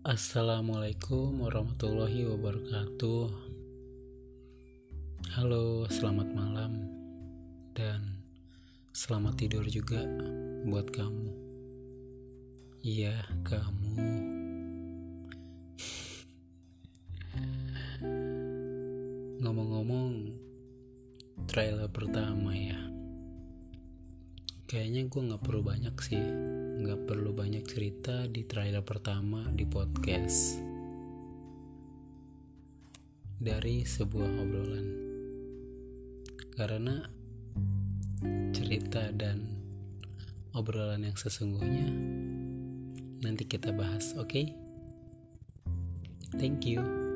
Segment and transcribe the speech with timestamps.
[0.00, 3.28] Assalamualaikum warahmatullahi wabarakatuh.
[5.36, 6.88] Halo, selamat malam
[7.76, 8.24] dan
[8.96, 10.00] selamat tidur juga
[10.64, 11.28] buat kamu.
[12.80, 13.92] Iya, kamu.
[19.44, 20.32] Ngomong-ngomong,
[21.44, 22.80] trailer pertama ya.
[24.64, 26.24] Kayaknya gue nggak perlu banyak sih
[26.80, 30.56] nggak perlu banyak cerita di trailer pertama di podcast.
[33.40, 34.88] Dari sebuah obrolan.
[36.56, 36.96] Karena
[38.52, 39.44] cerita dan
[40.56, 41.88] obrolan yang sesungguhnya
[43.20, 44.28] nanti kita bahas oke?
[44.28, 44.46] Okay?
[46.38, 47.09] thank you